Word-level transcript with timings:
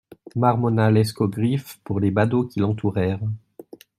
Marmonna 0.35 0.89
l'escogriffe 0.89 1.77
pour 1.83 1.99
les 1.99 2.09
badauds 2.09 2.47
qui 2.47 2.59
l'entourèrent. 2.59 3.19